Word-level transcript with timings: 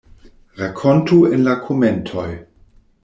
Rakontu 0.61 1.19
en 1.37 1.45
la 1.49 1.53
komentoj! 1.67 2.27